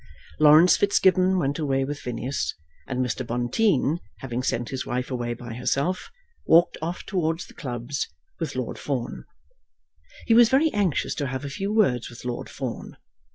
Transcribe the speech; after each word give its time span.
Laurence 0.39 0.77
Fitzgibbon 0.77 1.37
went 1.37 1.59
away 1.59 1.85
with 1.85 1.99
Phineas, 1.99 2.55
and 2.87 3.05
Mr. 3.05 3.23
Bonteen, 3.23 3.99
having 4.21 4.41
sent 4.41 4.69
his 4.69 4.83
wife 4.83 5.11
away 5.11 5.35
by 5.35 5.53
herself, 5.53 6.09
walked 6.47 6.75
off 6.81 7.03
towards 7.05 7.45
the 7.45 7.53
clubs 7.53 8.07
with 8.39 8.55
Lord 8.55 8.79
Fawn. 8.79 9.25
He 10.25 10.33
was 10.33 10.49
very 10.49 10.73
anxious 10.73 11.13
to 11.13 11.27
have 11.27 11.45
a 11.45 11.49
few 11.51 11.71
words 11.71 12.09
with 12.09 12.25
Lord 12.25 12.49
Fawn. 12.49 12.97